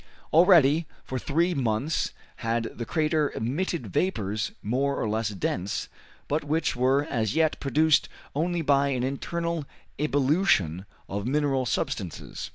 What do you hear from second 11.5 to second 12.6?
substances.